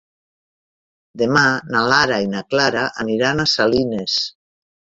[1.23, 1.43] Demà
[1.75, 4.21] na Lara i na Clara aniran a Salines.